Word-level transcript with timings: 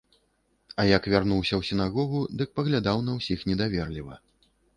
А 0.83 0.85
як 0.91 1.09
вярнуўся 1.13 1.53
ў 1.57 1.61
сінагогу, 1.69 2.19
дык 2.41 2.49
паглядаў 2.61 3.05
на 3.11 3.19
ўсіх 3.19 3.45
недаверліва. 3.53 4.21